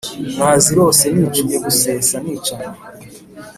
[0.37, 2.69] Nazirose nicuye gusesa nicana